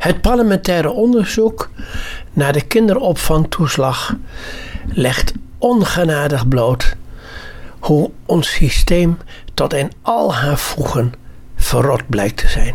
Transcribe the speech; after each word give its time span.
Het 0.00 0.20
parlementaire 0.20 0.90
onderzoek 0.90 1.70
naar 2.32 2.52
de 2.52 2.60
kinderopvangtoeslag 2.60 4.14
legt 4.92 5.32
ongenadig 5.58 6.48
bloot 6.48 6.96
hoe 7.78 8.10
ons 8.26 8.50
systeem 8.50 9.18
tot 9.54 9.74
in 9.74 9.92
al 10.02 10.34
haar 10.34 10.58
voegen 10.58 11.12
verrot 11.56 12.08
blijkt 12.08 12.36
te 12.36 12.48
zijn. 12.48 12.74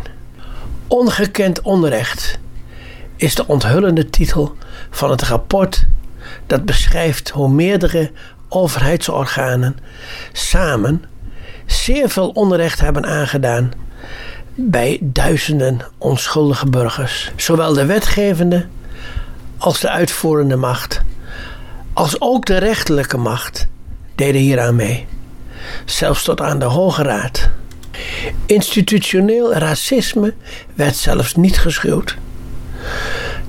Ongekend 0.86 1.62
onrecht 1.62 2.38
is 3.16 3.34
de 3.34 3.46
onthullende 3.46 4.10
titel 4.10 4.56
van 4.90 5.10
het 5.10 5.22
rapport 5.22 5.86
dat 6.46 6.64
beschrijft 6.64 7.30
hoe 7.30 7.48
meerdere 7.48 8.10
overheidsorganen 8.48 9.76
samen 10.32 11.04
zeer 11.64 12.08
veel 12.08 12.28
onrecht 12.28 12.80
hebben 12.80 13.06
aangedaan 13.06 13.72
bij 14.58 14.98
duizenden 15.00 15.80
onschuldige 15.98 16.66
burgers. 16.66 17.32
Zowel 17.36 17.72
de 17.72 17.86
wetgevende 17.86 18.66
als 19.56 19.80
de 19.80 19.90
uitvoerende 19.90 20.56
macht, 20.56 21.02
als 21.92 22.20
ook 22.20 22.46
de 22.46 22.56
rechterlijke 22.56 23.16
macht, 23.16 23.66
deden 24.14 24.40
hieraan 24.40 24.76
mee. 24.76 25.06
Zelfs 25.84 26.24
tot 26.24 26.40
aan 26.40 26.58
de 26.58 26.64
Hoge 26.64 27.02
Raad. 27.02 27.48
Institutioneel 28.46 29.54
racisme 29.54 30.34
werd 30.74 30.96
zelfs 30.96 31.34
niet 31.34 31.58
geschuwd. 31.58 32.16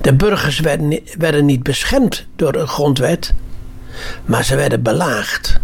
De 0.00 0.14
burgers 0.14 0.60
werden, 0.60 1.00
werden 1.18 1.44
niet 1.44 1.62
beschermd 1.62 2.26
door 2.36 2.52
de 2.52 2.66
grondwet, 2.66 3.34
maar 4.24 4.44
ze 4.44 4.56
werden 4.56 4.82
belaagd. 4.82 5.60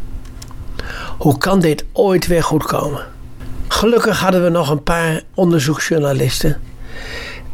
Hoe 1.19 1.39
kan 1.39 1.61
dit 1.61 1.84
ooit 1.92 2.27
weer 2.27 2.42
goed 2.42 2.65
komen? 2.65 3.12
Gelukkig 3.74 4.19
hadden 4.19 4.45
we 4.45 4.48
nog 4.48 4.70
een 4.70 4.83
paar 4.83 5.23
onderzoeksjournalisten 5.34 6.60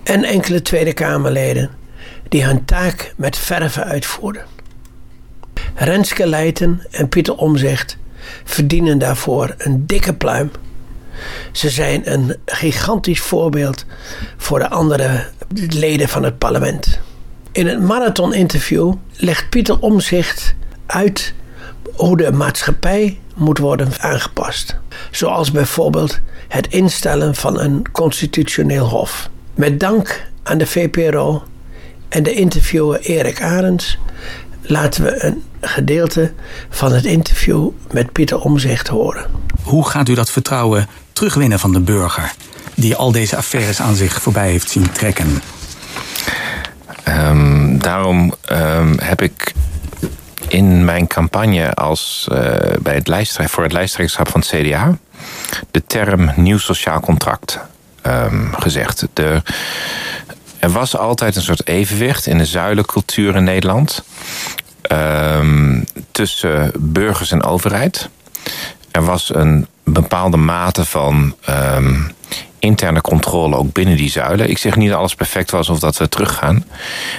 en 0.02 0.24
enkele 0.24 0.62
Tweede 0.62 0.92
Kamerleden 0.92 1.70
die 2.28 2.44
hun 2.44 2.64
taak 2.64 3.12
met 3.16 3.36
verve 3.38 3.84
uitvoerden. 3.84 4.44
Renske 5.74 6.26
Leijten 6.26 6.86
en 6.90 7.08
Pieter 7.08 7.36
Omzicht 7.36 7.98
verdienen 8.44 8.98
daarvoor 8.98 9.54
een 9.58 9.86
dikke 9.86 10.14
pluim. 10.14 10.50
Ze 11.52 11.70
zijn 11.70 12.12
een 12.12 12.36
gigantisch 12.46 13.20
voorbeeld 13.20 13.84
voor 14.36 14.58
de 14.58 14.68
andere 14.68 15.26
leden 15.68 16.08
van 16.08 16.22
het 16.22 16.38
parlement. 16.38 17.00
In 17.52 17.66
het 17.66 17.82
marathoninterview 17.82 18.94
legt 19.16 19.50
Pieter 19.50 19.78
Omzicht 19.78 20.54
uit 20.86 21.34
hoe 21.92 22.16
de 22.16 22.32
maatschappij 22.32 23.18
moet 23.34 23.58
worden 23.58 23.88
aangepast. 23.98 24.78
Zoals 25.10 25.50
bijvoorbeeld 25.50 26.20
het 26.48 26.66
instellen 26.66 27.34
van 27.34 27.60
een 27.60 27.86
constitutioneel 27.92 28.86
hof. 28.86 29.30
Met 29.54 29.80
dank 29.80 30.28
aan 30.42 30.58
de 30.58 30.66
VPRO 30.66 31.42
en 32.08 32.22
de 32.22 32.32
interviewer 32.32 33.00
Erik 33.00 33.42
Arends 33.42 33.98
laten 34.62 35.04
we 35.04 35.24
een 35.24 35.42
gedeelte 35.60 36.32
van 36.68 36.92
het 36.92 37.04
interview 37.04 37.68
met 37.90 38.12
Pieter 38.12 38.40
Omzicht 38.40 38.88
horen. 38.88 39.26
Hoe 39.62 39.88
gaat 39.88 40.08
u 40.08 40.14
dat 40.14 40.30
vertrouwen 40.30 40.88
terugwinnen 41.12 41.58
van 41.58 41.72
de 41.72 41.80
burger 41.80 42.32
die 42.74 42.96
al 42.96 43.12
deze 43.12 43.36
affaires 43.36 43.80
aan 43.80 43.94
zich 43.94 44.22
voorbij 44.22 44.50
heeft 44.50 44.70
zien 44.70 44.92
trekken? 44.92 45.42
Um, 47.08 47.78
daarom 47.78 48.34
um, 48.52 48.98
heb 48.98 49.22
ik 49.22 49.54
in 50.50 50.84
mijn 50.84 51.06
campagne 51.06 51.74
als, 51.74 52.28
uh, 52.32 52.38
bij 52.80 52.94
het 52.94 53.08
lijsttrekker, 53.08 53.54
voor 53.54 53.62
het 53.62 53.72
lijsttrekkerschap 53.72 54.28
van 54.28 54.40
het 54.40 54.48
CDA 54.48 54.98
de 55.70 55.86
term 55.86 56.32
nieuw 56.36 56.58
sociaal 56.58 57.00
contract 57.00 57.58
um, 58.02 58.54
gezegd. 58.58 59.06
Er 60.58 60.70
was 60.70 60.96
altijd 60.96 61.36
een 61.36 61.42
soort 61.42 61.66
evenwicht 61.66 62.26
in 62.26 62.38
de 62.38 62.44
zuilencultuur 62.44 63.36
in 63.36 63.44
Nederland 63.44 64.04
tussen 66.10 66.72
burgers 66.78 67.32
en 67.32 67.42
overheid. 67.42 68.08
Er 68.90 69.04
was 69.04 69.34
een 69.34 69.66
bepaalde 69.84 70.36
mate 70.36 70.84
van 70.84 71.34
um, 71.48 72.12
interne 72.58 73.00
controle 73.00 73.56
ook 73.56 73.72
binnen 73.72 73.96
die 73.96 74.10
zuilen. 74.10 74.50
Ik 74.50 74.58
zeg 74.58 74.76
niet 74.76 74.88
dat 74.88 74.98
alles 74.98 75.14
perfect 75.14 75.50
was 75.50 75.68
of 75.68 75.78
dat 75.78 75.96
we 75.96 76.08
teruggaan. 76.08 76.64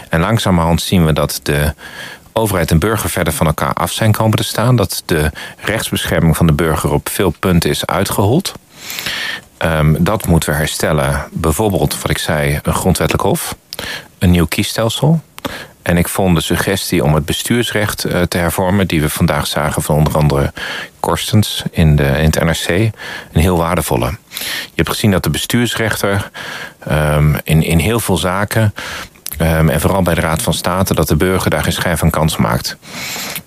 En 0.10 0.20
langzamerhand 0.20 0.82
zien 0.82 1.06
we 1.06 1.14
dat 1.14 1.40
de 1.44 1.74
overheid 2.34 2.72
en 2.72 2.80
burger 2.80 3.10
verder 3.10 3.34
van 3.34 3.46
elkaar 3.46 3.74
af 3.74 3.92
zijn 3.92 4.12
komen 4.12 4.38
te 4.38 4.44
staan. 4.44 4.76
Dat 4.76 5.04
de 5.06 5.32
rechtsbescherming 5.58 6.38
van 6.38 6.48
de 6.48 6.54
burger 6.54 6.92
op 6.94 7.10
veel 7.10 7.34
punten 7.40 7.70
is 7.70 7.86
uitgehold. 7.86 8.54
Um, 9.66 10.04
dat 10.04 10.28
moeten 10.28 10.50
we 10.50 10.56
herstellen. 10.56 11.28
Bijvoorbeeld, 11.32 12.02
wat 12.02 12.12
ik 12.12 12.18
zei, 12.18 12.60
een 12.64 12.74
grondwettelijk 12.74 13.28
hof. 13.28 13.56
Een 14.20 14.32
nieuw 14.32 14.46
kiesstelsel. 14.46 15.22
En 15.82 15.98
ik 15.98 16.08
vond 16.08 16.36
de 16.36 16.42
suggestie 16.42 17.04
om 17.04 17.14
het 17.14 17.26
bestuursrecht 17.26 18.04
eh, 18.04 18.22
te 18.22 18.38
hervormen, 18.38 18.88
die 18.88 19.02
we 19.02 19.10
vandaag 19.10 19.48
zagen 19.48 19.82
van 19.82 19.96
onder 19.96 20.16
andere 20.16 20.54
Korstens 21.00 21.64
in, 21.72 21.96
de, 21.96 22.04
het 22.04 22.44
NRC, 22.44 22.68
een 23.32 23.42
heel 23.42 23.58
waardevolle. 23.58 24.18
Je 24.66 24.76
hebt 24.76 24.90
gezien 24.90 25.12
dat 25.12 25.24
de 25.24 25.30
bestuursrechter 25.30 26.30
um, 26.92 27.38
in, 27.44 27.64
in 27.64 27.80
heel 27.80 28.00
veel 28.00 28.18
zaken 28.18 28.74
Um, 29.42 29.70
en 29.70 29.82
vooral 29.82 30.02
bij 30.02 30.14
de 30.14 30.22
Raad 30.22 30.42
van 30.42 30.54
State, 30.54 30.94
dat 30.94 31.08
de 31.08 31.16
burger 31.16 31.50
daar 31.50 31.64
geen 31.64 31.74
schijn 31.74 31.98
van 31.98 32.10
kans 32.10 32.38
maakt. 32.38 32.78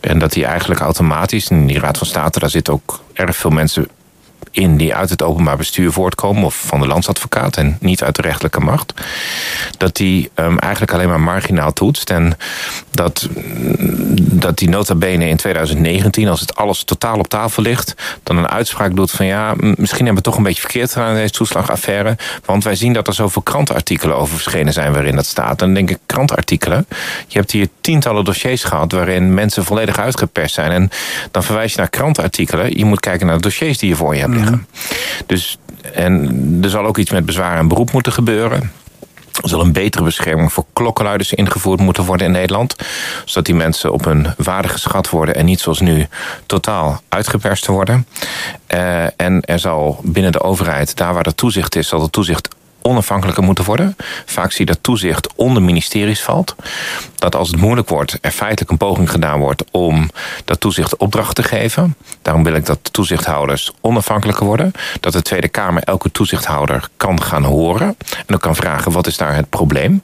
En 0.01 0.19
dat 0.19 0.35
hij 0.35 0.45
eigenlijk 0.45 0.81
automatisch, 0.81 1.49
in 1.49 1.67
die 1.67 1.79
Raad 1.79 1.99
van 1.99 2.07
State, 2.07 2.39
daar 2.39 2.51
zitten 2.51 2.73
ook 2.73 3.03
erg 3.13 3.37
veel 3.37 3.51
mensen 3.51 3.89
in 4.51 4.77
die 4.77 4.95
uit 4.95 5.11
het 5.11 5.23
openbaar 5.23 5.57
bestuur 5.57 5.93
voortkomen... 5.93 6.45
of 6.45 6.63
van 6.67 6.81
de 6.81 6.87
landsadvocaat 6.87 7.57
en 7.57 7.77
niet 7.81 8.03
uit 8.03 8.17
de 8.17 8.23
rechterlijke 8.23 8.61
macht... 8.61 8.93
dat 9.79 9.97
die 9.97 10.31
um, 10.35 10.59
eigenlijk 10.59 10.93
alleen 10.93 11.09
maar 11.09 11.21
marginaal 11.21 11.73
toetst. 11.73 12.11
En 12.11 12.37
dat, 12.91 13.29
dat 14.19 14.59
die 14.59 14.69
nota 14.69 14.95
bene 14.95 15.29
in 15.29 15.37
2019, 15.37 16.29
als 16.29 16.41
het 16.41 16.55
alles 16.55 16.85
totaal 16.85 17.19
op 17.19 17.29
tafel 17.29 17.63
ligt... 17.63 17.95
dan 18.23 18.37
een 18.37 18.49
uitspraak 18.49 18.97
doet 18.97 19.11
van 19.11 19.27
ja, 19.27 19.55
misschien 19.59 20.05
hebben 20.05 20.23
we 20.23 20.31
toch 20.31 20.37
een 20.37 20.43
beetje 20.43 20.61
verkeerd 20.61 20.93
gedaan... 20.93 21.11
in 21.11 21.15
deze 21.15 21.33
toeslagaffaire, 21.33 22.17
want 22.45 22.65
wij 22.65 22.75
zien 22.75 22.93
dat 22.93 23.07
er 23.07 23.15
zoveel 23.15 23.43
krantenartikelen 23.43 24.17
over 24.17 24.35
verschenen 24.35 24.73
zijn... 24.73 24.93
waarin 24.93 25.17
dat 25.17 25.27
staat. 25.27 25.51
En 25.51 25.57
dan 25.57 25.75
denk 25.75 25.91
ik, 25.91 25.99
krantenartikelen... 26.07 26.87
je 27.27 27.39
hebt 27.39 27.51
hier 27.51 27.69
tientallen 27.81 28.25
dossiers 28.25 28.65
gehad 28.65 28.93
waarin 28.93 29.35
mensen 29.35 29.65
volledig 29.65 29.99
uitgeperst 29.99 30.55
zijn... 30.55 30.71
en 30.71 30.91
dan 31.31 31.43
verwijs 31.43 31.73
je 31.73 31.79
naar 31.79 31.91
krantenartikelen. 31.91 32.79
Je 32.79 32.85
moet 32.85 33.01
kijken 33.01 33.27
naar 33.27 33.37
de 33.37 33.43
dossiers 33.43 33.79
die 33.79 33.89
je 33.89 33.97
voor 33.97 34.15
je 34.15 34.21
hebt 34.21 34.33
dus, 35.27 35.59
en 35.93 36.59
er 36.63 36.71
zal 36.71 36.85
ook 36.85 36.99
iets 36.99 37.11
met 37.11 37.27
bezwaar 37.27 37.59
en 37.59 37.69
beroep 37.69 37.93
moeten 37.93 38.13
gebeuren. 38.13 38.73
Er 39.43 39.49
zal 39.49 39.61
een 39.61 39.73
betere 39.73 40.05
bescherming 40.05 40.53
voor 40.53 40.65
klokkenluiders 40.73 41.33
ingevoerd 41.33 41.81
moeten 41.81 42.05
worden 42.05 42.27
in 42.27 42.33
Nederland. 42.33 42.77
Zodat 43.25 43.45
die 43.45 43.55
mensen 43.55 43.93
op 43.93 44.05
hun 44.05 44.27
waarde 44.37 44.69
geschat 44.69 45.11
worden 45.11 45.35
en 45.35 45.45
niet 45.45 45.61
zoals 45.61 45.81
nu 45.81 46.07
totaal 46.47 47.01
uitgeperst 47.09 47.67
worden. 47.67 48.07
Uh, 48.75 49.21
en 49.21 49.41
er 49.41 49.59
zal 49.59 50.01
binnen 50.03 50.33
de 50.33 50.41
overheid, 50.41 50.97
daar 50.97 51.15
waar 51.15 51.27
er 51.27 51.35
toezicht 51.35 51.77
is, 51.77 51.89
zal 51.89 52.01
de 52.01 52.11
toezicht 52.11 52.49
onafhankelijker 52.87 53.43
moeten 53.43 53.65
worden. 53.65 53.97
Vaak 54.25 54.53
zie 54.53 54.67
je 54.67 54.73
dat 54.73 54.83
toezicht 54.83 55.35
onder 55.35 55.63
ministeries 55.63 56.23
valt. 56.23 56.55
Dat 57.15 57.37
als 57.37 57.49
het 57.49 57.61
moeilijk 57.61 57.89
wordt, 57.89 58.19
er 58.21 58.31
feitelijk 58.31 58.71
een 58.71 58.77
poging 58.77 59.11
gedaan 59.11 59.39
wordt 59.39 59.65
om 59.71 60.11
dat 60.45 60.61
toezicht 60.61 60.97
opdracht 60.97 61.35
te 61.35 61.43
geven. 61.43 61.97
Daarom 62.23 62.45
wil 62.45 62.55
ik 62.55 62.67
dat 62.67 62.79
toezichthouders 62.93 63.73
onafhankelijker 63.81 64.47
worden. 64.47 64.73
Dat 65.01 65.13
de 65.13 65.23
Tweede 65.23 65.49
Kamer 65.49 65.83
elke 65.83 66.13
toezichthouder 66.13 66.89
kan 66.97 67.23
gaan 67.23 67.45
horen. 67.45 67.97
En 68.27 68.35
ook 68.35 68.41
kan 68.41 68.57
vragen 68.57 68.93
wat 68.93 69.07
is 69.07 69.17
daar 69.17 69.35
het 69.35 69.49
probleem. 69.49 70.03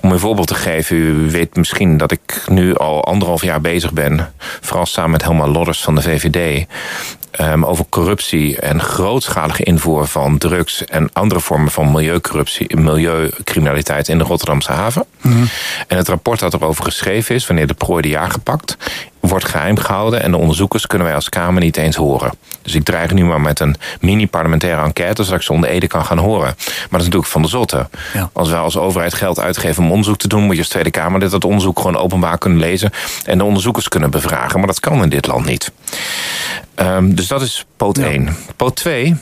Om 0.00 0.12
een 0.12 0.18
voorbeeld 0.18 0.46
te 0.46 0.54
geven, 0.54 0.96
u 0.96 1.30
weet 1.30 1.56
misschien 1.56 1.96
dat 1.96 2.10
ik 2.10 2.42
nu 2.46 2.74
al 2.74 3.04
anderhalf 3.04 3.42
jaar 3.42 3.60
bezig 3.60 3.92
ben. 3.92 4.32
Vooral 4.60 4.86
samen 4.86 5.10
met 5.10 5.22
Helma 5.22 5.46
Lodders 5.46 5.82
van 5.82 5.94
de 5.94 6.02
VVD 6.02 6.66
um, 7.40 7.64
over 7.64 7.84
corruptie 7.88 8.60
en 8.60 8.80
grootschalige 8.80 9.62
invoer 9.62 10.06
van 10.06 10.38
drugs 10.38 10.84
en 10.84 11.10
andere 11.12 11.40
vormen 11.40 11.70
van 11.70 11.92
milieucorruptie, 11.92 12.76
milieucriminaliteit 12.76 14.08
in 14.08 14.18
de 14.18 14.24
Rotterdamse 14.24 14.72
haven. 14.72 15.04
Mm. 15.20 15.48
En 15.86 15.96
het 15.96 16.08
rapport 16.08 16.40
dat 16.40 16.54
erover 16.54 16.84
geschreven 16.84 17.34
is, 17.34 17.46
wanneer 17.46 17.66
de 17.66 17.74
prooi 17.74 18.02
de 18.02 18.08
jaar 18.08 18.30
gepakt, 18.30 18.76
wordt 19.20 19.44
geheim 19.44 19.78
gehouden 19.78 20.22
en 20.22 20.30
de 20.30 20.36
onderzoekers 20.36 20.86
kunnen 20.86 21.06
wij 21.06 21.16
als 21.16 21.28
Kamer 21.28 21.62
niet 21.62 21.76
eens 21.76 21.96
horen. 21.96 22.32
Dus 22.62 22.74
ik 22.74 22.84
dreig 22.84 23.12
nu 23.12 23.24
maar 23.24 23.40
met 23.40 23.60
een 23.60 23.76
mini-parlementaire 24.00 24.82
enquête, 24.82 25.22
zodat 25.22 25.38
ik 25.38 25.46
ze 25.46 25.52
onder 25.52 25.70
Ede 25.70 25.86
kan 25.86 26.04
gaan 26.04 26.18
horen. 26.18 26.54
Maar 26.56 26.88
dat 26.90 27.00
is 27.00 27.06
natuurlijk 27.06 27.26
van 27.32 27.42
de 27.42 27.48
zotte. 27.48 27.88
Ja. 28.12 28.30
Als 28.32 28.50
wij 28.50 28.58
als 28.58 28.76
overheid 28.76 29.14
geld 29.14 29.40
uitgeven 29.40 29.82
om 29.82 29.90
onderzoek 29.90 30.16
te 30.16 30.28
doen, 30.28 30.42
moet 30.42 30.54
je 30.54 30.60
als 30.60 30.68
Tweede 30.68 30.90
Kamer 30.90 31.20
dit 31.20 31.30
dat 31.30 31.44
onderzoek 31.44 31.78
gewoon 31.78 31.96
openbaar 31.96 32.38
kunnen 32.38 32.58
lezen 32.58 32.90
en 33.24 33.38
de 33.38 33.44
onderzoekers 33.44 33.88
kunnen 33.88 34.10
bevragen. 34.10 34.58
Maar 34.58 34.68
dat 34.68 34.80
kan 34.80 35.02
in 35.02 35.08
dit 35.08 35.26
land 35.26 35.44
niet. 35.44 35.72
Um, 36.82 37.14
dus 37.14 37.26
dat 37.26 37.42
is 37.42 37.66
poot 37.76 37.98
1. 37.98 38.24
Ja. 38.24 38.32
Poot 38.56 38.76
2 38.76 39.16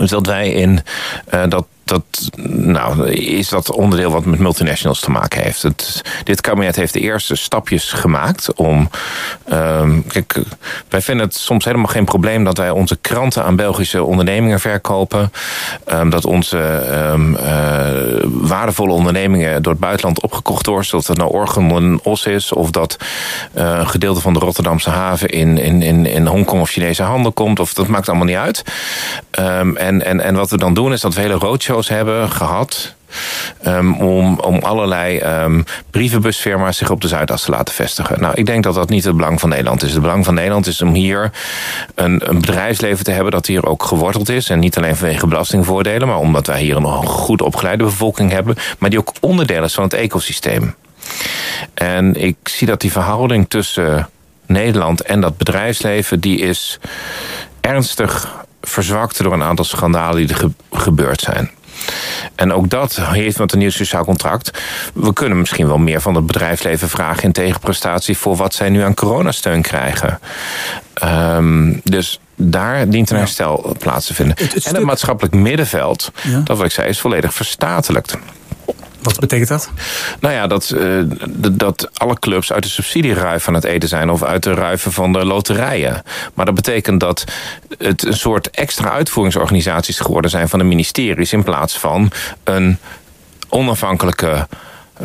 is 0.00 0.10
dat 0.10 0.26
wij 0.26 0.52
in 0.52 0.80
uh, 1.34 1.48
dat 1.48 1.66
dat, 1.84 2.02
nou, 2.46 3.10
is 3.10 3.48
dat 3.48 3.70
onderdeel 3.70 4.10
wat 4.10 4.24
met 4.24 4.38
multinationals 4.38 5.00
te 5.00 5.10
maken 5.10 5.42
heeft. 5.42 5.66
Dit 6.24 6.40
kabinet 6.40 6.76
heeft 6.76 6.92
de 6.92 7.00
eerste 7.00 7.34
stapjes 7.34 7.92
gemaakt 7.92 8.54
om. 8.54 8.90
Ehm, 9.44 10.00
kijk, 10.08 10.34
wij 10.88 11.02
vinden 11.02 11.26
het 11.26 11.34
soms 11.34 11.64
helemaal 11.64 11.86
geen 11.86 12.04
probleem 12.04 12.44
dat 12.44 12.56
wij 12.58 12.70
onze 12.70 12.96
kranten 13.00 13.44
aan 13.44 13.56
Belgische 13.56 14.04
ondernemingen 14.04 14.60
verkopen. 14.60 15.32
Um, 15.92 16.10
dat 16.10 16.24
onze 16.24 16.58
um, 17.12 17.34
uh, 17.34 17.40
waardevolle 18.24 18.92
ondernemingen 18.92 19.62
door 19.62 19.72
het 19.72 19.80
buitenland 19.80 20.22
opgekocht 20.22 20.66
worden. 20.66 20.86
Zodat 20.86 21.06
het 21.06 21.16
nou 21.16 21.30
Orgen 21.30 22.00
Os 22.02 22.26
is, 22.26 22.52
of 22.52 22.70
dat 22.70 22.96
uh, 23.54 23.78
een 23.78 23.88
gedeelte 23.88 24.20
van 24.20 24.32
de 24.32 24.38
Rotterdamse 24.38 24.90
haven 24.90 25.28
in, 25.28 25.58
in, 25.58 25.82
in, 25.82 26.06
in 26.06 26.26
Hongkong 26.26 26.60
of 26.60 26.70
Chinese 26.70 27.02
handel 27.02 27.32
komt. 27.32 27.60
Of 27.60 27.74
dat 27.74 27.86
maakt 27.86 28.08
allemaal 28.08 28.26
niet 28.26 28.36
uit. 28.36 28.62
en, 29.30 30.04
en, 30.04 30.20
en 30.20 30.34
wat 30.34 30.50
we 30.50 30.56
dan 30.56 30.74
doen 30.74 30.92
is 30.92 31.00
dat 31.00 31.14
we 31.14 31.20
hele 31.20 31.38
roadshows 31.72 31.88
hebben 31.88 32.30
gehad. 32.30 32.94
Um, 33.66 34.00
om, 34.00 34.38
om 34.38 34.58
allerlei 34.58 35.20
um, 35.20 35.64
brievenbusfirma's 35.90 36.76
zich 36.76 36.90
op 36.90 37.00
de 37.00 37.08
Zuidas 37.08 37.42
te 37.42 37.50
laten 37.50 37.74
vestigen. 37.74 38.20
Nou, 38.20 38.34
ik 38.34 38.46
denk 38.46 38.62
dat 38.62 38.74
dat 38.74 38.88
niet 38.88 39.04
het 39.04 39.16
belang 39.16 39.40
van 39.40 39.48
Nederland 39.48 39.82
is. 39.82 39.92
Het 39.92 40.00
belang 40.00 40.24
van 40.24 40.34
Nederland 40.34 40.66
is 40.66 40.82
om 40.82 40.94
hier 40.94 41.30
een, 41.94 42.28
een 42.28 42.40
bedrijfsleven 42.40 43.04
te 43.04 43.10
hebben 43.10 43.32
dat 43.32 43.46
hier 43.46 43.66
ook 43.66 43.82
geworteld 43.82 44.28
is. 44.28 44.50
En 44.50 44.58
niet 44.58 44.76
alleen 44.76 44.96
vanwege 44.96 45.26
belastingvoordelen, 45.26 46.08
maar 46.08 46.18
omdat 46.18 46.46
wij 46.46 46.60
hier 46.60 46.76
een 46.76 47.06
goed 47.06 47.42
opgeleide 47.42 47.84
bevolking 47.84 48.30
hebben. 48.30 48.56
Maar 48.78 48.90
die 48.90 48.98
ook 48.98 49.12
onderdeel 49.20 49.64
is 49.64 49.74
van 49.74 49.84
het 49.84 49.94
ecosysteem. 49.94 50.74
En 51.74 52.14
ik 52.14 52.36
zie 52.42 52.66
dat 52.66 52.80
die 52.80 52.92
verhouding 52.92 53.48
tussen 53.48 54.08
Nederland 54.46 55.02
en 55.02 55.20
dat 55.20 55.36
bedrijfsleven, 55.36 56.20
die 56.20 56.38
is 56.38 56.78
ernstig 57.60 58.40
verzwakt 58.62 59.22
door 59.22 59.32
een 59.32 59.42
aantal 59.42 59.64
schandalen 59.64 60.26
die 60.26 60.36
er 60.36 60.50
gebeurd 60.70 61.20
zijn. 61.20 61.50
En 62.34 62.52
ook 62.52 62.70
dat 62.70 62.96
heeft 62.96 63.38
met 63.38 63.52
een 63.52 63.58
nieuw 63.58 63.70
sociaal 63.70 64.04
contract. 64.04 64.62
We 64.94 65.12
kunnen 65.12 65.38
misschien 65.38 65.66
wel 65.66 65.78
meer 65.78 66.00
van 66.00 66.14
het 66.14 66.26
bedrijfsleven 66.26 66.88
vragen 66.88 67.22
in 67.22 67.32
tegenprestatie 67.32 68.16
voor 68.16 68.36
wat 68.36 68.54
zij 68.54 68.68
nu 68.68 68.80
aan 68.80 68.94
coronasteun 68.94 69.62
krijgen. 69.62 70.18
Um, 71.04 71.80
dus 71.84 72.20
daar 72.36 72.88
dient 72.88 73.10
een 73.10 73.16
herstel 73.16 73.76
plaats 73.78 74.06
te 74.06 74.14
vinden. 74.14 74.36
Het, 74.38 74.66
en 74.66 74.74
het 74.74 74.84
maatschappelijk 74.84 75.34
middenveld, 75.34 76.12
dat 76.44 76.56
wat 76.56 76.66
ik 76.66 76.72
zei, 76.72 76.88
is 76.88 77.00
volledig 77.00 77.34
verstatelijkt. 77.34 78.16
Wat 79.02 79.20
betekent 79.20 79.48
dat? 79.48 79.70
Nou 80.20 80.34
ja, 80.34 80.46
dat, 80.46 80.72
uh, 80.76 81.02
dat 81.52 81.90
alle 81.92 82.18
clubs 82.18 82.52
uit 82.52 82.62
de 82.62 82.68
subsidieruif 82.68 83.48
aan 83.48 83.54
het 83.54 83.64
eten 83.64 83.88
zijn... 83.88 84.10
of 84.10 84.22
uit 84.22 84.42
de 84.42 84.54
ruiven 84.54 84.92
van 84.92 85.12
de 85.12 85.24
loterijen. 85.24 86.02
Maar 86.34 86.46
dat 86.46 86.54
betekent 86.54 87.00
dat 87.00 87.24
het 87.78 88.04
een 88.04 88.16
soort 88.16 88.50
extra 88.50 88.90
uitvoeringsorganisaties 88.90 89.98
geworden 89.98 90.30
zijn... 90.30 90.48
van 90.48 90.58
de 90.58 90.64
ministeries 90.64 91.32
in 91.32 91.42
plaats 91.42 91.78
van 91.78 92.10
een 92.44 92.78
onafhankelijke 93.48 94.46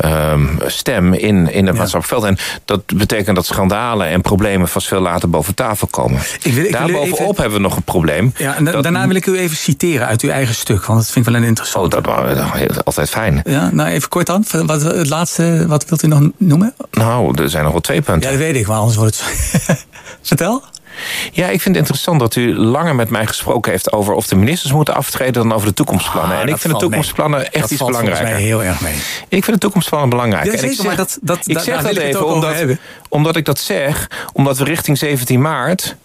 um, 0.06 0.60
stem 0.66 1.14
in, 1.14 1.52
in 1.52 1.66
het 1.66 1.76
ja. 1.76 1.82
maatschappelijk 1.82 2.06
veld. 2.06 2.24
En 2.24 2.38
dat 2.66 2.82
betekent 2.98 3.36
dat 3.36 3.46
schandalen 3.46 4.08
en 4.08 4.22
problemen 4.22 4.68
vast 4.68 4.88
veel 4.88 5.00
later 5.00 5.30
boven 5.30 5.56
tafel 5.56 5.88
komen. 5.88 6.22
Ik 6.42 6.54
wil, 6.54 6.66
ik 6.66 6.72
Daarbovenop 6.72 7.20
even... 7.20 7.36
hebben 7.36 7.54
we 7.54 7.60
nog 7.60 7.76
een 7.76 7.84
probleem. 7.84 8.34
Ja, 8.38 8.56
en 8.56 8.66
dat... 8.66 8.84
daarna 8.84 9.08
wil 9.08 9.16
ik 9.16 9.26
u 9.26 9.38
even 9.38 9.58
citeren 9.58 10.08
uit 10.08 10.22
uw 10.22 10.30
eigen 10.30 10.56
stuk, 10.56 10.86
want 10.86 11.00
dat 11.00 11.12
vind 11.12 11.26
ik 11.26 11.32
wel 11.32 11.42
een 11.42 11.48
interessant. 11.48 11.96
Oh, 11.96 12.04
dat 12.04 12.86
altijd 12.86 13.10
fijn. 13.10 13.42
Ja, 13.44 13.70
nou 13.74 13.90
even 13.90 14.10
kort 14.10 14.26
dan. 14.26 14.46
Wat, 14.66 14.82
het 14.82 15.10
laatste, 15.10 15.66
wat 15.68 15.86
wilt 15.90 16.04
u 16.04 16.08
nog 16.08 16.30
noemen? 16.38 16.74
Nou, 16.92 17.42
er 17.42 17.50
zijn 17.50 17.64
nog 17.64 17.72
wel 17.72 17.82
twee 17.82 18.02
punten. 18.02 18.32
Ja, 18.32 18.38
dat 18.38 18.46
weet 18.46 18.56
ik, 18.56 18.68
maar 18.68 18.78
anders 18.78 18.98
wordt 18.98 19.24
het... 19.24 19.86
Vertel. 20.22 20.64
Ja, 21.32 21.46
ik 21.46 21.62
vind 21.62 21.64
het 21.64 21.78
interessant 21.78 22.20
dat 22.20 22.36
u 22.36 22.56
langer 22.56 22.96
met 22.96 23.10
mij 23.10 23.26
gesproken 23.26 23.72
heeft 23.72 23.92
over 23.92 24.14
of 24.14 24.28
de 24.28 24.36
ministers 24.36 24.74
moeten 24.74 24.96
aftreden 24.96 25.34
dan 25.34 25.54
over 25.54 25.68
de 25.68 25.74
toekomstplannen. 25.74 26.36
Ah, 26.36 26.42
en 26.42 26.48
ik 26.48 26.58
vind 26.58 26.74
de 26.74 26.80
toekomstplannen 26.80 27.40
mee. 27.40 27.50
echt 27.50 27.62
dat 27.62 27.72
iets 27.72 27.86
belangrijker. 27.86 28.24
mij 28.24 28.42
heel 28.42 28.64
erg 28.64 28.82
mee. 28.82 28.96
Ik 29.28 29.44
vind 29.44 29.56
de 29.56 29.58
toekomstplannen 29.58 30.10
belangrijk. 30.10 30.46
Ja, 30.46 30.52
zeker, 30.52 30.70
ik 30.70 30.76
zeg, 30.76 30.86
maar 30.86 30.96
dat, 30.96 31.18
dat, 31.22 31.48
ik 31.48 31.60
zeg 31.60 31.82
dat 31.82 31.96
even 31.96 32.28
omdat, 32.28 32.56
omdat 33.10 33.36
ik 33.36 33.46
dat 33.46 33.60
zeg, 33.60 34.10
omdat 34.34 34.58
we 34.58 34.64
richting 34.64 34.98
17 34.98 35.42
maart 35.42 35.96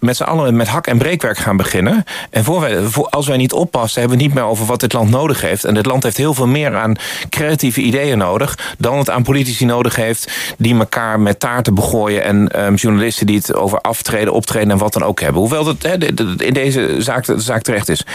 met 0.00 0.16
z'n 0.16 0.22
allen 0.22 0.56
met 0.56 0.68
hak 0.68 0.86
en 0.86 0.98
breekwerk 0.98 1.38
gaan 1.38 1.56
beginnen. 1.56 2.04
En 2.30 2.44
voor 2.44 2.60
wij, 2.60 2.80
als 3.10 3.26
wij 3.26 3.36
niet 3.36 3.52
oppassen, 3.52 4.00
hebben 4.00 4.18
we 4.18 4.24
niet 4.24 4.34
meer 4.34 4.44
over 4.44 4.66
wat 4.66 4.80
dit 4.80 4.92
land 4.92 5.10
nodig 5.10 5.40
heeft. 5.40 5.64
En 5.64 5.74
dit 5.74 5.86
land 5.86 6.02
heeft 6.02 6.16
heel 6.16 6.34
veel 6.34 6.46
meer 6.46 6.76
aan 6.76 6.96
creatieve 7.28 7.80
ideeën 7.80 8.18
nodig... 8.18 8.74
dan 8.78 8.98
het 8.98 9.10
aan 9.10 9.22
politici 9.22 9.64
nodig 9.64 9.96
heeft 9.96 10.32
die 10.58 10.78
elkaar 10.78 11.20
met 11.20 11.40
taarten 11.40 11.74
begooien... 11.74 12.22
en 12.24 12.64
um, 12.64 12.74
journalisten 12.74 13.26
die 13.26 13.36
het 13.36 13.54
over 13.54 13.80
aftreden, 13.80 14.32
optreden 14.32 14.70
en 14.70 14.78
wat 14.78 14.92
dan 14.92 15.02
ook 15.02 15.20
hebben. 15.20 15.40
Hoewel 15.40 15.64
dat 15.64 15.84
in 16.36 16.52
deze 16.52 16.94
zaak, 16.98 17.24
zaak 17.36 17.62
terecht 17.62 17.88
is. 17.88 18.06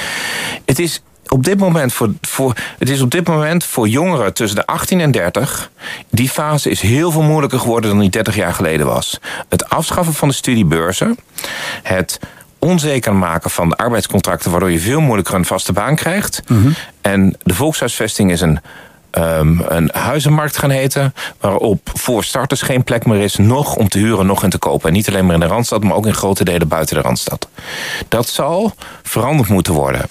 Het 0.65 0.79
is 0.79 1.01
op 1.33 1.43
dit 1.43 1.59
moment 1.59 1.93
voor, 1.93 2.09
voor, 2.21 2.53
het 2.79 2.89
is 2.89 3.01
op 3.01 3.11
dit 3.11 3.27
moment 3.27 3.63
voor 3.63 3.87
jongeren 3.87 4.33
tussen 4.33 4.57
de 4.57 4.65
18 4.65 4.99
en 4.99 5.11
30. 5.11 5.71
Die 6.09 6.29
fase 6.29 6.69
is 6.69 6.81
heel 6.81 7.11
veel 7.11 7.21
moeilijker 7.21 7.59
geworden 7.59 7.89
dan 7.89 7.99
die 7.99 8.09
30 8.09 8.35
jaar 8.35 8.53
geleden 8.53 8.85
was. 8.85 9.19
Het 9.49 9.69
afschaffen 9.69 10.13
van 10.13 10.27
de 10.27 10.33
studiebeurzen. 10.33 11.17
Het 11.83 12.19
onzeker 12.59 13.15
maken 13.15 13.49
van 13.49 13.69
de 13.69 13.75
arbeidscontracten, 13.75 14.51
waardoor 14.51 14.71
je 14.71 14.79
veel 14.79 15.01
moeilijker 15.01 15.35
een 15.35 15.45
vaste 15.45 15.73
baan 15.73 15.95
krijgt. 15.95 16.41
Mm 16.47 16.61
-hmm. 16.61 16.73
En 17.01 17.35
de 17.43 17.53
volkshuisvesting 17.53 18.31
is 18.31 18.41
een 18.41 18.59
um, 19.17 19.63
een 19.67 19.89
huizenmarkt 19.93 20.57
gaan 20.57 20.69
heten. 20.69 21.13
Waarop 21.39 21.89
voor 21.93 22.23
starters 22.23 22.61
geen 22.61 22.83
plek 22.83 23.05
meer 23.05 23.21
is, 23.21 23.35
nog 23.35 23.75
om 23.75 23.89
te 23.89 23.97
huren, 23.97 24.25
nog 24.25 24.43
in 24.43 24.49
te 24.49 24.57
kopen. 24.57 24.87
En 24.87 24.93
niet 24.93 25.07
alleen 25.07 25.25
maar 25.25 25.33
in 25.33 25.39
de 25.39 25.45
Randstad, 25.45 25.83
maar 25.83 25.95
ook 25.95 26.05
in 26.05 26.13
grote 26.13 26.43
delen 26.43 26.67
buiten 26.67 26.95
de 26.95 27.01
Randstad. 27.01 27.47
Dat 28.07 28.27
zal 28.27 28.73
veranderd 29.03 29.49
moeten 29.49 29.73
worden. 29.73 30.01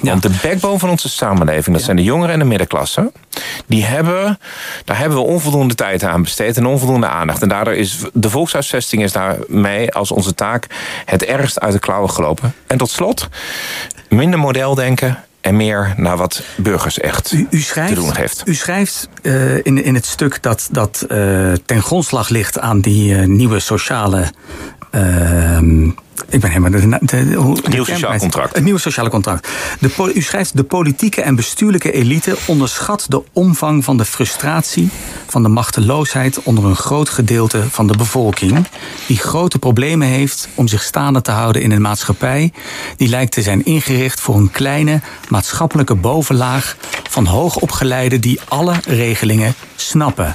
Want 0.00 0.22
de 0.22 0.38
backbone 0.42 0.78
van 0.78 0.90
onze 0.90 1.08
samenleving, 1.08 1.76
dat 1.76 1.84
zijn 1.84 1.96
de 1.96 2.02
jongeren 2.02 2.32
en 2.32 2.38
de 2.38 2.44
middenklasse. 2.44 3.12
Die 3.66 3.84
hebben, 3.84 4.38
daar 4.84 4.98
hebben 4.98 5.18
we 5.18 5.24
onvoldoende 5.24 5.74
tijd 5.74 6.04
aan 6.04 6.22
besteed 6.22 6.56
en 6.56 6.66
onvoldoende 6.66 7.08
aandacht. 7.08 7.42
En 7.42 7.48
daardoor 7.48 7.74
is 7.74 7.98
de 8.12 8.30
volkshuisvesting 8.30 9.02
is 9.02 9.12
daarmee 9.12 9.92
als 9.92 10.12
onze 10.12 10.34
taak 10.34 10.66
het 11.04 11.24
ergst 11.24 11.60
uit 11.60 11.72
de 11.72 11.78
klauwen 11.78 12.10
gelopen. 12.10 12.54
En 12.66 12.78
tot 12.78 12.90
slot, 12.90 13.28
minder 14.08 14.38
modeldenken 14.38 15.24
en 15.42 15.56
meer 15.56 15.94
naar 15.96 16.16
wat 16.16 16.42
burgers 16.56 16.98
echt 16.98 17.32
u, 17.32 17.46
u 17.50 17.60
schrijft, 17.60 17.94
te 17.94 18.00
doen 18.00 18.16
heeft. 18.16 18.42
U 18.44 18.54
schrijft 18.54 19.08
uh, 19.22 19.56
in, 19.56 19.84
in 19.84 19.94
het 19.94 20.06
stuk 20.06 20.42
dat, 20.42 20.68
dat 20.70 21.06
uh, 21.08 21.52
ten 21.66 21.82
grondslag 21.82 22.28
ligt 22.28 22.58
aan 22.58 22.80
die 22.80 23.14
uh, 23.14 23.26
nieuwe 23.26 23.60
sociale 23.60 24.32
ehm, 24.90 25.90
ik 26.28 26.40
ben 26.40 26.50
helemaal. 26.50 26.70
De, 26.70 26.88
de, 26.88 27.06
de, 27.06 27.68
nieuw 27.68 27.84
sociaal 27.84 28.18
contract. 28.18 28.54
Het 28.54 28.64
nieuwe 28.64 28.80
sociale 28.80 29.10
contract. 29.10 29.48
De, 29.80 30.12
u 30.14 30.22
schrijft: 30.22 30.56
De 30.56 30.64
politieke 30.64 31.22
en 31.22 31.34
bestuurlijke 31.34 31.92
elite 31.92 32.36
onderschat 32.46 33.06
de 33.08 33.22
omvang 33.32 33.84
van 33.84 33.96
de 33.96 34.04
frustratie, 34.04 34.90
van 35.26 35.42
de 35.42 35.48
machteloosheid 35.48 36.42
onder 36.42 36.64
een 36.64 36.76
groot 36.76 37.08
gedeelte 37.08 37.62
van 37.70 37.86
de 37.86 37.96
bevolking. 37.96 38.66
Die 39.06 39.18
grote 39.18 39.58
problemen 39.58 40.08
heeft 40.08 40.48
om 40.54 40.68
zich 40.68 40.82
staande 40.82 41.22
te 41.22 41.30
houden 41.30 41.62
in 41.62 41.70
een 41.70 41.82
maatschappij. 41.82 42.52
Die 42.96 43.08
lijkt 43.08 43.32
te 43.32 43.42
zijn 43.42 43.64
ingericht 43.64 44.20
voor 44.20 44.36
een 44.36 44.50
kleine 44.50 45.00
maatschappelijke 45.28 45.94
bovenlaag 45.94 46.76
van 47.10 47.26
hoogopgeleiden 47.26 48.20
die 48.20 48.40
alle 48.48 48.74
regelingen 48.86 49.54
snappen. 49.76 50.34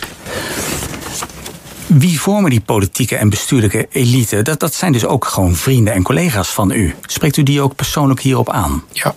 Wie 1.88 2.20
vormen 2.20 2.50
die 2.50 2.62
politieke 2.62 3.16
en 3.16 3.30
bestuurlijke 3.30 3.88
elite? 3.92 4.42
Dat, 4.42 4.60
dat 4.60 4.74
zijn 4.74 4.92
dus 4.92 5.06
ook 5.06 5.26
gewoon 5.26 5.56
vrienden 5.56 5.94
en 5.94 6.04
collega's 6.04 6.50
van 6.50 6.72
u. 6.72 6.96
Spreekt 7.06 7.38
u 7.38 7.44
die 7.44 7.62
ook 7.62 7.76
persoonlijk 7.76 8.22
hierop 8.22 8.50
aan? 8.50 8.84
Ja. 8.92 9.16